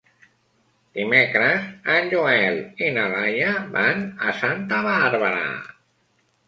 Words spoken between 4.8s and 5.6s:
Bàrbara.